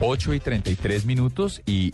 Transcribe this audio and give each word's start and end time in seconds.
8 0.00 0.34
y 0.34 0.40
33 0.40 1.06
minutos 1.06 1.62
y 1.66 1.92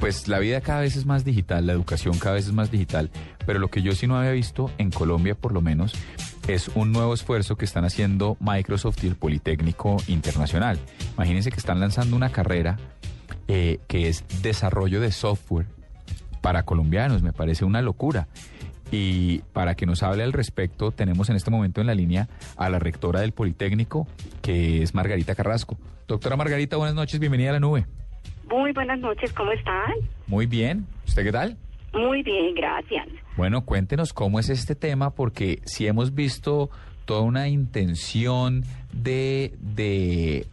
pues 0.00 0.28
la 0.28 0.38
vida 0.38 0.60
cada 0.60 0.80
vez 0.80 0.96
es 0.96 1.06
más 1.06 1.24
digital, 1.24 1.66
la 1.66 1.72
educación 1.72 2.18
cada 2.18 2.34
vez 2.34 2.46
es 2.46 2.52
más 2.52 2.70
digital, 2.70 3.10
pero 3.46 3.58
lo 3.58 3.68
que 3.68 3.82
yo 3.82 3.92
sí 3.92 4.06
no 4.06 4.16
había 4.18 4.32
visto 4.32 4.70
en 4.78 4.90
Colombia 4.90 5.34
por 5.34 5.52
lo 5.52 5.60
menos 5.60 5.94
es 6.48 6.68
un 6.74 6.92
nuevo 6.92 7.14
esfuerzo 7.14 7.56
que 7.56 7.64
están 7.64 7.84
haciendo 7.84 8.36
Microsoft 8.40 9.02
y 9.04 9.06
el 9.06 9.16
Politécnico 9.16 9.96
Internacional. 10.08 10.78
Imagínense 11.14 11.50
que 11.50 11.58
están 11.58 11.80
lanzando 11.80 12.16
una 12.16 12.30
carrera 12.30 12.78
eh, 13.48 13.78
que 13.86 14.08
es 14.08 14.24
desarrollo 14.42 15.00
de 15.00 15.12
software 15.12 15.66
para 16.40 16.64
colombianos, 16.64 17.22
me 17.22 17.32
parece 17.32 17.64
una 17.64 17.80
locura. 17.80 18.28
Y 18.96 19.40
para 19.52 19.74
que 19.74 19.86
nos 19.86 20.04
hable 20.04 20.22
al 20.22 20.32
respecto, 20.32 20.92
tenemos 20.92 21.28
en 21.28 21.34
este 21.34 21.50
momento 21.50 21.80
en 21.80 21.88
la 21.88 21.96
línea 21.96 22.28
a 22.56 22.70
la 22.70 22.78
rectora 22.78 23.22
del 23.22 23.32
Politécnico, 23.32 24.06
que 24.40 24.82
es 24.82 24.94
Margarita 24.94 25.34
Carrasco. 25.34 25.76
Doctora 26.06 26.36
Margarita, 26.36 26.76
buenas 26.76 26.94
noches, 26.94 27.18
bienvenida 27.18 27.50
a 27.50 27.54
la 27.54 27.60
nube. 27.60 27.86
Muy 28.48 28.70
buenas 28.70 29.00
noches, 29.00 29.32
¿cómo 29.32 29.50
están? 29.50 29.94
Muy 30.28 30.46
bien, 30.46 30.86
¿usted 31.08 31.24
qué 31.24 31.32
tal? 31.32 31.56
Muy 31.92 32.22
bien, 32.22 32.54
gracias. 32.54 33.08
Bueno, 33.36 33.64
cuéntenos 33.64 34.12
cómo 34.12 34.38
es 34.38 34.48
este 34.48 34.76
tema, 34.76 35.10
porque 35.10 35.60
si 35.64 35.88
hemos 35.88 36.14
visto 36.14 36.70
toda 37.04 37.22
una 37.22 37.48
intención 37.48 38.62
de, 38.92 39.54
de 39.58 40.46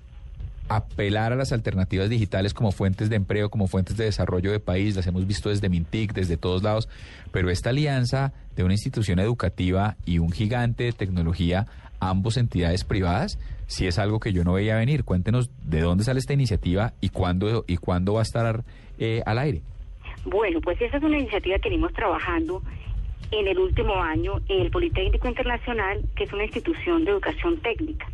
apelar 0.71 1.33
a 1.33 1.35
las 1.35 1.51
alternativas 1.51 2.09
digitales 2.09 2.53
como 2.53 2.71
fuentes 2.71 3.09
de 3.09 3.17
empleo, 3.17 3.49
como 3.49 3.67
fuentes 3.67 3.97
de 3.97 4.05
desarrollo 4.05 4.53
de 4.53 4.61
país, 4.61 4.95
las 4.95 5.05
hemos 5.05 5.27
visto 5.27 5.49
desde 5.49 5.67
Mintic, 5.67 6.13
desde 6.13 6.37
todos 6.37 6.63
lados, 6.63 6.87
pero 7.33 7.49
esta 7.49 7.71
alianza 7.71 8.31
de 8.55 8.63
una 8.63 8.73
institución 8.73 9.19
educativa 9.19 9.97
y 10.05 10.19
un 10.19 10.31
gigante 10.31 10.85
de 10.85 10.93
tecnología, 10.93 11.67
ambos 11.99 12.37
entidades 12.37 12.85
privadas, 12.85 13.37
si 13.67 13.85
es 13.85 13.99
algo 13.99 14.21
que 14.21 14.31
yo 14.31 14.45
no 14.45 14.53
veía 14.53 14.77
venir. 14.77 15.03
Cuéntenos 15.03 15.49
de 15.61 15.81
dónde 15.81 16.05
sale 16.05 16.19
esta 16.19 16.33
iniciativa 16.33 16.93
y 17.01 17.09
cuándo, 17.09 17.65
y 17.67 17.75
cuándo 17.75 18.13
va 18.13 18.21
a 18.21 18.23
estar 18.23 18.63
eh, 18.97 19.21
al 19.25 19.39
aire. 19.39 19.61
Bueno, 20.23 20.61
pues 20.61 20.81
esa 20.81 20.97
es 20.97 21.03
una 21.03 21.19
iniciativa 21.19 21.59
que 21.59 21.67
venimos 21.67 21.91
trabajando 21.91 22.61
en 23.31 23.45
el 23.45 23.59
último 23.59 24.01
año 24.01 24.39
el 24.47 24.71
Politécnico 24.71 25.27
Internacional, 25.27 26.01
que 26.15 26.23
es 26.23 26.31
una 26.31 26.45
institución 26.45 27.03
de 27.03 27.11
educación 27.11 27.57
técnica, 27.57 28.07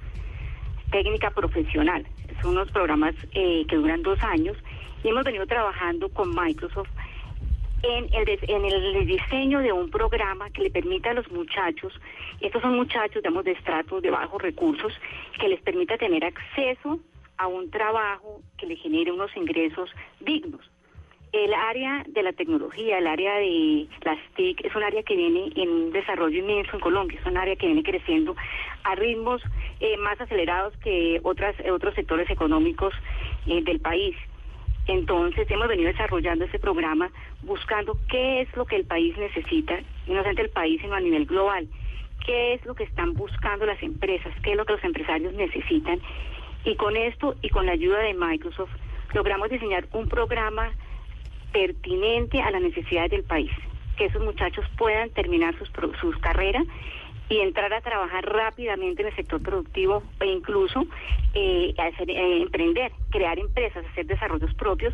técnica 0.90 1.30
profesional. 1.30 2.04
Son 2.42 2.52
unos 2.52 2.72
programas 2.72 3.16
eh, 3.34 3.66
que 3.68 3.76
duran 3.76 4.04
dos 4.04 4.22
años 4.24 4.58
y 5.04 5.10
hemos 5.10 5.24
venido 5.24 5.46
trabajando 5.46 6.10
con 6.10 6.34
Microsoft 6.36 6.90
en 7.84 8.14
el, 8.14 8.40
en 8.42 8.66
el 8.66 9.06
diseño 9.06 9.60
de 9.60 9.72
un 9.72 9.90
programa 9.90 10.50
que 10.50 10.64
le 10.64 10.72
permita 10.72 11.12
a 11.12 11.14
los 11.14 11.30
muchachos, 11.32 11.94
estos 12.42 12.62
son 12.62 12.76
muchachos, 12.76 13.22
digamos, 13.22 13.46
de 13.46 13.52
estratos 13.52 14.02
de 14.02 14.12
bajos 14.12 14.42
recursos, 14.42 14.94
que 15.40 15.48
les 15.48 15.62
permita 15.62 15.98
tener 15.98 16.26
acceso 16.26 17.00
a 17.38 17.48
un 17.48 17.70
trabajo 17.70 18.42
que 18.58 18.66
le 18.66 18.76
genere 18.76 19.12
unos 19.12 19.36
ingresos 19.36 19.90
dignos. 20.20 20.62
El 21.34 21.54
área 21.54 22.04
de 22.08 22.24
la 22.24 22.32
tecnología, 22.34 22.98
el 22.98 23.06
área 23.06 23.36
de 23.36 23.88
las 24.04 24.18
TIC, 24.36 24.66
es 24.66 24.76
un 24.76 24.84
área 24.84 25.04
que 25.04 25.16
viene 25.16 25.52
en 25.56 25.92
desarrollo 25.92 26.40
inmenso 26.40 26.72
en 26.74 26.80
Colombia, 26.80 27.20
es 27.20 27.26
un 27.28 27.38
área 27.38 27.56
que 27.56 27.68
viene 27.68 27.84
creciendo 27.84 28.36
a 28.84 28.96
ritmos 28.96 29.42
eh, 29.80 29.98
más 29.98 30.20
acelerados 30.20 30.76
que 30.78 31.20
otras, 31.24 31.56
otros 31.72 31.94
sectores 31.96 32.30
económicos 32.30 32.94
eh, 33.46 33.62
del 33.64 33.80
país. 33.80 34.16
Entonces 34.88 35.50
hemos 35.52 35.68
venido 35.68 35.92
desarrollando 35.92 36.46
ese 36.46 36.60
programa 36.60 37.12
buscando 37.44 37.98
qué 38.10 38.42
es 38.42 38.56
lo 38.56 38.66
que 38.66 38.78
el 38.78 38.86
país 38.86 39.18
necesita, 39.18 39.80
y 40.08 40.12
no 40.12 40.18
solamente 40.18 40.44
el 40.44 40.50
país, 40.50 40.82
sino 40.82 40.96
a 40.96 41.00
nivel 41.02 41.26
global, 41.26 41.68
qué 42.26 42.54
es 42.54 42.66
lo 42.66 42.74
que 42.74 42.86
están 42.86 43.14
buscando 43.14 43.66
las 43.66 43.82
empresas, 43.84 44.34
qué 44.44 44.52
es 44.52 44.58
lo 44.58 44.66
que 44.66 44.74
los 44.74 44.84
empresarios 44.84 45.34
necesitan. 45.34 46.00
Y 46.64 46.76
con 46.76 46.96
esto 46.96 47.36
y 47.42 47.50
con 47.50 47.66
la 47.66 47.74
ayuda 47.74 48.00
de 48.00 48.14
Microsoft 48.14 48.72
logramos 49.14 49.50
diseñar 49.50 49.88
un 49.94 50.08
programa 50.08 50.72
pertinente 51.52 52.42
a 52.42 52.52
las 52.52 52.62
necesidades 52.62 53.12
del 53.12 53.24
país, 53.24 53.52
que 53.98 54.06
esos 54.06 54.24
muchachos 54.24 54.66
puedan 54.78 55.10
terminar 55.12 55.58
sus, 55.58 55.70
sus 56.00 56.18
carreras 56.18 56.64
y 57.30 57.40
entrar 57.40 57.74
a 57.74 57.82
trabajar 57.82 58.26
rápidamente 58.26 59.02
en 59.02 59.10
el 59.10 59.16
sector 59.16 59.42
productivo 59.42 60.04
e 60.20 60.28
incluso 60.28 60.86
eh, 61.34 61.74
hacer, 61.78 62.10
eh, 62.10 62.42
emprender, 62.42 62.92
crear 63.10 63.38
empresas, 63.38 63.86
hacer 63.92 64.06
desarrollos 64.06 64.54
propios 64.56 64.94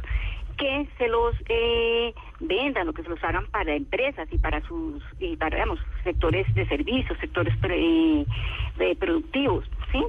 que 0.58 0.88
se 0.98 1.08
los 1.08 1.36
eh, 1.50 2.14
vendan 2.40 2.88
o 2.88 2.94
que 2.94 3.04
se 3.04 3.10
los 3.10 3.24
hagan 3.24 3.48
para 3.48 3.76
empresas 3.76 4.28
y 4.32 4.38
para 4.38 4.62
sus 4.68 5.04
y 5.20 5.36
para 5.36 5.58
digamos, 5.58 5.80
sectores 6.04 6.52
de 6.54 6.68
servicios, 6.68 7.18
sectores 7.20 7.60
de 7.62 8.96
productivos, 9.00 9.66
¿sí? 9.92 10.04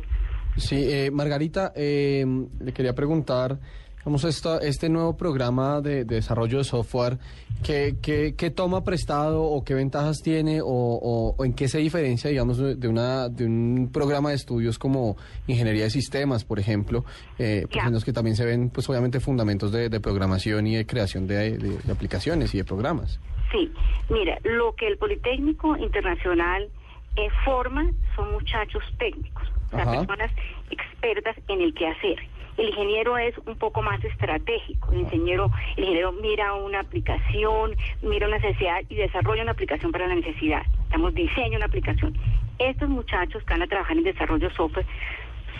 Sí, 0.56 1.10
Margarita, 1.10 1.72
le 1.74 2.72
quería 2.74 2.94
preguntar 2.94 3.58
Vamos 4.04 4.22
esta, 4.25 4.59
este 4.59 4.91
nuevo 4.91 5.16
programa 5.16 5.81
de, 5.81 6.04
desarrollo 6.04 6.59
de 6.59 6.65
software, 6.65 7.16
¿qué, 7.62 7.97
qué, 8.03 8.50
toma 8.50 8.84
prestado 8.84 9.42
o 9.44 9.65
qué 9.65 9.72
ventajas 9.72 10.20
tiene 10.22 10.60
o, 10.62 11.34
en 11.42 11.54
qué 11.54 11.69
se 11.69 11.78
diferencia, 11.78 12.28
digamos, 12.28 12.59
de, 12.59 12.87
una, 12.87 13.31
de 13.31 13.47
un 13.47 13.91
programa 13.91 14.28
de 14.28 14.34
estudios 14.34 14.78
como 14.78 15.16
ingeniería 15.47 15.84
de 15.84 15.91
sistemas, 15.91 16.44
por 16.44 16.59
ejemplo, 16.59 17.06
eh, 17.38 17.66
pues 17.70 17.87
en 17.87 17.94
los 17.94 18.04
que 18.04 18.12
también 18.12 18.37
se 18.37 18.44
ven, 18.44 18.69
pues 18.69 18.87
obviamente, 18.91 19.20
fundamentos 19.20 19.72
de, 19.72 19.88
programación 20.00 20.66
y 20.66 20.76
de 20.76 20.84
creación 20.84 21.26
de, 21.26 21.78
aplicaciones 21.91 22.54
y 22.54 22.59
de 22.59 22.64
programas? 22.64 23.19
Sí, 23.50 23.72
mira, 24.10 24.38
lo 24.43 24.75
que 24.75 24.87
el 24.87 24.98
Politécnico 24.98 25.78
Internacional 25.78 26.69
eh, 27.16 27.28
forma 27.43 27.91
son 28.14 28.32
muchachos 28.32 28.82
técnicos, 28.98 29.44
o 29.72 29.76
sea, 29.76 29.91
personas 29.91 30.31
expertas 30.70 31.37
en 31.48 31.62
el 31.62 31.72
qué 31.72 31.87
hacer 31.87 32.33
el 32.56 32.69
ingeniero 32.69 33.19
es 33.19 33.34
un 33.47 33.56
poco 33.56 33.82
más 33.82 34.03
estratégico. 34.04 34.92
El 34.92 35.00
ingeniero, 35.00 35.50
el 35.76 35.84
ingeniero 35.84 36.12
mira 36.12 36.54
una 36.54 36.81
aplicación, 36.81 37.75
mira 38.03 38.26
una 38.26 38.38
necesidad 38.38 38.82
y 38.88 38.94
desarrolla 38.94 39.42
una 39.42 39.53
aplicación 39.53 39.92
para 39.92 40.06
la 40.06 40.15
necesidad. 40.15 40.62
Estamos 40.84 41.14
diseño 41.14 41.56
una 41.56 41.66
aplicación. 41.66 42.16
Estos 42.59 42.88
muchachos 42.88 43.43
que 43.43 43.53
van 43.53 43.62
a 43.62 43.66
trabajar 43.66 43.97
en 43.97 44.04
desarrollo 44.04 44.50
software 44.50 44.87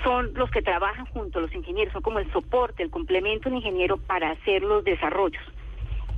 son 0.05 0.33
los 0.35 0.51
que 0.51 0.63
trabajan 0.63 1.07
junto 1.07 1.39
a 1.39 1.43
los 1.43 1.55
ingenieros, 1.55 1.93
son 1.93 2.03
como 2.03 2.19
el 2.19 2.31
soporte, 2.31 2.83
el 2.83 2.91
complemento 2.91 3.49
del 3.49 3.59
ingeniero 3.59 3.97
para 3.97 4.31
hacer 4.31 4.63
los 4.63 4.85
desarrollos. 4.85 5.43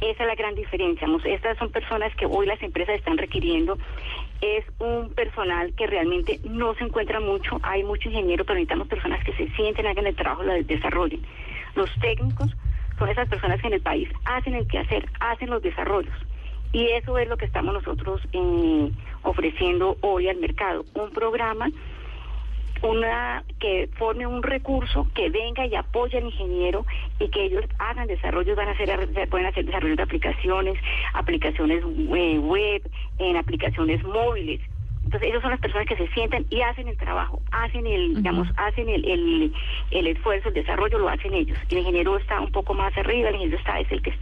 Esa 0.01 0.25
es 0.25 0.27
la 0.27 0.35
gran 0.35 0.55
diferencia. 0.55 1.09
Estas 1.25 1.57
son 1.57 1.71
personas 1.71 2.15
que 2.17 2.27
hoy 2.27 2.47
las 2.47 2.63
empresas 2.63 2.97
están 2.97 3.17
requiriendo. 3.17 3.79
Es 4.41 4.65
un 4.79 5.13
personal 5.15 5.73
que 5.75 5.87
realmente 5.87 6.41
no 6.45 6.75
se 6.75 6.85
encuentra 6.85 7.21
mucho. 7.21 7.59
Hay 7.63 7.83
mucho 7.85 8.09
ingeniero, 8.09 8.45
pero 8.45 8.57
necesitamos 8.57 8.89
personas 8.89 9.25
que 9.25 9.33
se 9.33 9.49
sienten, 9.55 9.87
hagan 9.87 10.07
el 10.07 10.17
trabajo, 10.17 10.43
lo 10.43 10.53
desarrollen. 10.63 11.23
Los 11.75 11.91
técnicos 12.01 12.55
son 12.99 13.09
esas 13.09 13.29
personas 13.29 13.61
que 13.61 13.69
en 13.69 13.75
el 13.75 13.83
país 13.83 14.09
hacen 14.25 14.55
el 14.55 14.67
quehacer, 14.67 15.09
hacen 15.21 15.51
los 15.51 15.63
desarrollos. 15.63 16.15
Y 16.73 16.89
eso 16.89 17.17
es 17.19 17.29
lo 17.29 17.37
que 17.37 17.47
estamos 17.47 17.73
nosotros 17.73 18.21
eh, 18.33 18.91
ofreciendo 19.23 19.97
hoy 20.01 20.29
al 20.29 20.37
mercado. 20.37 20.85
Un 20.95 21.11
programa 21.11 21.69
una 22.83 23.45
que 23.59 23.89
forme 23.99 24.27
un 24.27 24.43
recurso 24.43 25.07
que 25.15 25.31
venga 25.31 25.67
y 25.67 25.75
apoye 25.75 26.19
al 26.19 26.25
ingeniero 26.25 26.85
y 27.19 27.29
que 27.29 27.45
ellos 27.45 27.65
hagan 27.79 28.07
desarrollos, 28.07 28.57
van 28.57 28.69
a 28.69 28.73
hacer, 28.73 29.09
pueden 29.29 29.47
hacer 29.47 29.65
desarrollos 29.65 29.97
de 29.97 30.03
aplicaciones, 30.03 30.79
aplicaciones 31.15 31.83
eh, 31.85 32.39
web, 32.39 32.83
en 33.19 33.37
aplicaciones 33.37 34.03
móviles. 34.05 34.61
Entonces, 35.07 35.29
ellos 35.29 35.41
son 35.41 35.53
las 35.53 35.61
personas 35.61 35.87
que 35.87 35.97
se 35.97 36.09
sientan 36.09 36.47
y 36.51 36.63
hacen 36.63 36.89
el 36.89 36.97
trabajo, 36.97 37.41
hacen 37.53 37.87
el, 37.87 38.17
digamos, 38.17 38.49
hacen 38.57 38.89
el, 38.89 39.05
el, 39.05 39.53
el, 39.93 40.07
esfuerzo, 40.09 40.49
el 40.49 40.55
desarrollo, 40.55 40.99
lo 40.99 41.09
hacen 41.09 41.33
ellos. 41.33 41.57
El 41.71 41.79
ingeniero 41.79 42.17
está 42.17 42.41
un 42.41 42.51
poco 42.51 42.75
más 42.75 42.97
arriba, 42.99 43.29
el 43.29 43.37
ingeniero 43.37 43.59
está, 43.59 43.79
es 43.79 43.93
el 43.93 44.03
que 44.03 44.13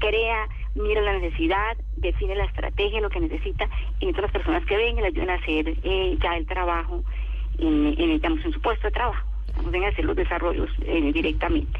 crea, 0.00 0.48
mira 0.74 1.00
la 1.00 1.12
necesidad, 1.16 1.76
define 1.96 2.34
la 2.34 2.46
estrategia, 2.46 3.00
lo 3.00 3.08
que 3.08 3.20
necesita, 3.20 3.68
y 4.00 4.06
entonces 4.06 4.22
las 4.22 4.32
personas 4.32 4.64
que 4.66 4.76
vengan 4.76 5.02
le 5.04 5.08
ayudan 5.10 5.30
a 5.30 5.34
hacer 5.34 5.74
eh, 5.84 6.16
ya 6.20 6.36
el 6.36 6.46
trabajo 6.46 7.04
en, 7.58 7.98
en, 7.98 8.52
su 8.52 8.60
puesto 8.60 8.86
de 8.88 8.92
trabajo. 8.92 9.26
Estamos 9.46 9.74
a 9.74 9.88
hacer 9.88 10.04
los 10.04 10.16
desarrollos 10.16 10.70
eh, 10.86 11.12
directamente. 11.12 11.78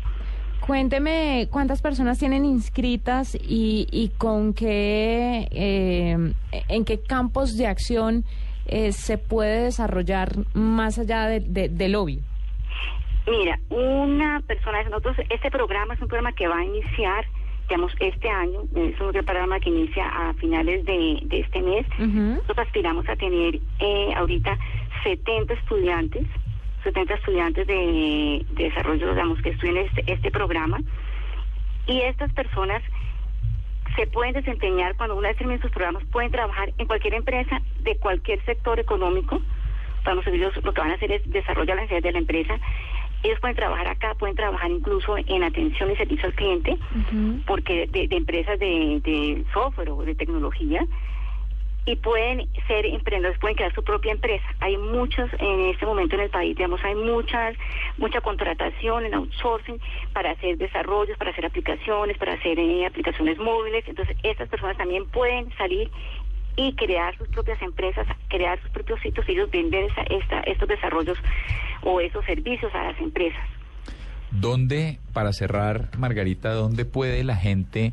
Cuénteme 0.61 1.49
cuántas 1.51 1.83
personas 1.83 2.19
tienen 2.19 2.45
inscritas 2.45 3.35
y, 3.35 3.89
y 3.91 4.11
con 4.17 4.55
qué, 4.55 5.49
eh, 5.51 6.33
en 6.69 6.85
qué 6.85 7.03
campos 7.03 7.57
de 7.57 7.67
acción 7.67 8.25
eh, 8.67 8.93
se 8.93 9.19
puede 9.19 9.65
desarrollar 9.65 10.31
más 10.55 10.99
allá 10.99 11.27
de, 11.27 11.69
del 11.69 11.93
lobby. 11.93 12.21
Mira, 13.27 13.59
una 13.71 14.41
persona, 14.47 14.83
nosotros, 14.85 15.17
este 15.31 15.51
programa 15.51 15.95
es 15.95 16.03
un 16.03 16.09
programa 16.09 16.33
que 16.33 16.47
va 16.47 16.59
a 16.59 16.65
iniciar, 16.65 17.25
digamos, 17.69 17.93
este 18.01 18.29
año, 18.29 18.61
es 18.75 19.01
un 19.01 19.13
programa 19.13 19.59
que 19.61 19.69
inicia 19.69 20.07
a 20.09 20.33
finales 20.35 20.85
de, 20.85 21.27
este 21.31 21.61
mes. 21.61 21.87
Nosotros 21.99 22.59
aspiramos 22.59 23.09
a 23.09 23.17
tener 23.17 23.57
eh, 23.81 24.13
ahorita 24.17 24.57
70 25.03 25.55
estudiantes, 25.55 26.27
70 26.85 27.15
estudiantes 27.15 27.67
de, 27.67 28.45
desarrollo, 28.51 29.11
digamos, 29.11 29.41
que 29.43 29.51
estudian 29.51 29.79
este, 29.79 30.13
este 30.13 30.31
programa. 30.31 30.81
Y 31.87 32.01
estas 32.01 32.33
personas 32.33 32.83
se 33.97 34.07
pueden 34.07 34.35
desempeñar 34.35 34.97
cuando 34.97 35.17
una 35.17 35.29
vez 35.29 35.37
terminen 35.37 35.61
sus 35.61 35.71
programas, 35.71 36.05
pueden 36.07 36.31
trabajar 36.31 36.73
en 36.79 36.87
cualquier 36.87 37.15
empresa 37.15 37.61
de 37.81 37.97
cualquier 37.97 38.43
sector 38.45 38.79
económico. 38.81 39.41
Vamos, 40.05 40.27
ellos 40.27 40.53
lo 40.65 40.73
que 40.73 40.81
van 40.81 40.91
a 40.91 40.95
hacer 40.95 41.13
es 41.13 41.31
desarrollar 41.31 41.77
la 41.77 41.83
necesidad 41.83 42.03
de 42.03 42.13
la 42.13 42.19
empresa 42.19 42.59
Ellos 43.23 43.39
pueden 43.41 43.55
trabajar 43.55 43.87
acá, 43.87 44.15
pueden 44.15 44.35
trabajar 44.35 44.71
incluso 44.71 45.17
en 45.17 45.45
atención 45.45 45.91
y 45.91 45.97
servicio 45.97 46.27
al 46.27 46.35
cliente, 46.35 46.77
porque 47.47 47.87
de, 47.87 48.09
empresas 48.11 48.59
de, 48.59 49.01
de 49.05 49.45
software 49.53 49.91
o 49.91 50.03
de 50.03 50.15
tecnología, 50.15 50.85
y 51.85 51.97
pueden 51.97 52.49
ser 52.69 52.87
emprendedores, 52.87 53.41
pueden 53.41 53.57
crear 53.57 53.75
su 53.75 53.83
propia 53.83 54.13
empresa. 54.13 54.45
Hay 54.61 54.77
muchos 54.77 55.29
en 55.39 55.71
este 55.71 55.85
momento 55.85 56.15
en 56.15 56.23
el 56.23 56.31
país, 56.31 56.57
digamos, 56.57 56.81
hay 56.85 56.95
muchas, 56.95 57.57
mucha 57.99 58.21
contratación 58.21 59.05
en 59.05 59.15
outsourcing 59.15 59.81
para 60.13 60.31
hacer 60.31 60.59
desarrollos, 60.59 61.19
para 61.19 61.33
hacer 61.33 61.45
aplicaciones, 61.47 62.17
para 62.19 62.35
hacer 62.35 62.59
eh, 62.59 62.87
aplicaciones 62.87 63.39
móviles. 63.39 63.85
Entonces, 63.89 64.17
estas 64.23 64.49
personas 64.49 64.77
también 64.77 65.07
pueden 65.07 65.51
salir 65.57 65.91
y 66.57 66.75
crear 66.75 67.17
sus 67.19 67.29
propias 67.29 67.61
empresas, 67.63 68.07
crear 68.29 68.61
sus 68.61 68.71
propios 68.71 69.01
sitios 69.01 69.29
y 69.29 69.33
ellos 69.33 69.51
vender 69.51 69.91
esta, 70.11 70.41
estos 70.41 70.69
desarrollos 70.69 71.19
o 71.83 72.01
esos 72.01 72.25
servicios 72.27 72.73
a 72.75 72.85
las 72.85 73.01
empresas. 73.01 73.43
¿Dónde, 74.31 74.99
para 75.13 75.33
cerrar, 75.33 75.91
Margarita, 75.99 76.53
dónde 76.53 76.85
puede 76.85 77.25
la 77.25 77.37
gente 77.37 77.93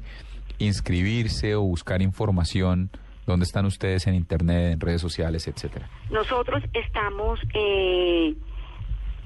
inscribirse 0.57 1.55
o 1.55 1.61
buscar 1.61 2.01
información? 2.01 2.89
¿Dónde 3.29 3.43
están 3.43 3.67
ustedes 3.67 4.07
en 4.07 4.15
Internet, 4.15 4.73
en 4.73 4.79
redes 4.79 5.01
sociales, 5.01 5.47
etcétera? 5.47 5.87
Nosotros 6.09 6.63
estamos, 6.73 7.39
eh, 7.53 8.33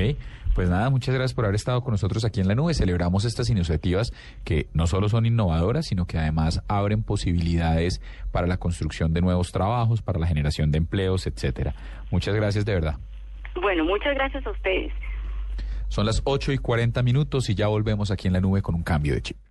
Pues 0.55 0.71
nada, 0.71 0.89
muchas 0.89 1.15
gracias 1.15 1.35
por 1.35 1.45
haber 1.45 1.57
estado 1.57 1.83
con 1.83 1.93
nosotros 1.93 2.25
aquí 2.25 2.41
en 2.41 2.49
la 2.49 2.55
nube. 2.55 2.73
Celebramos 2.73 3.27
estas 3.27 3.51
iniciativas 3.51 4.11
que 4.43 4.69
no 4.73 4.87
solo 4.87 5.11
son 5.11 5.27
innovadoras, 5.27 5.85
sino 5.85 6.07
que 6.07 6.17
además 6.17 6.63
abren 6.67 7.03
posibilidades 7.03 8.01
para 8.33 8.47
la 8.47 8.57
construcción 8.57 9.13
de 9.13 9.21
nuevos 9.21 9.53
trabajos, 9.53 10.01
para 10.01 10.19
la 10.19 10.27
generación 10.27 10.71
de 10.71 10.79
empleos, 10.79 11.27
etcétera. 11.27 11.75
Muchas 12.11 12.35
gracias 12.35 12.65
de 12.65 12.73
verdad. 12.73 12.95
Bueno, 13.61 13.85
muchas 13.85 14.15
gracias 14.15 14.47
a 14.47 14.51
ustedes. 14.51 14.95
Son 15.89 16.07
las 16.07 16.23
8 16.25 16.53
y 16.53 16.59
40 16.59 17.03
minutos 17.03 17.49
y 17.49 17.55
ya 17.55 17.69
volvemos 17.69 18.11
aquí 18.11 18.27
en 18.27 18.35
la 18.35 18.41
nube 18.41 18.63
con 18.63 18.75
un 18.75 18.83
cambio 18.83 19.15
de 19.15 19.23
chip. 19.23 19.46